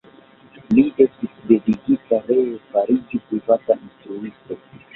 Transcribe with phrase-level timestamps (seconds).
[0.77, 4.63] Li estis devigita ree fariĝi privata instruisto.